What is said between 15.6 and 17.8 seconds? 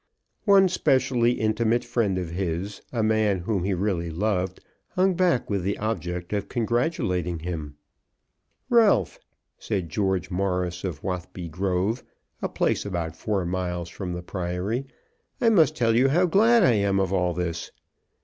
tell you how glad I am of all this."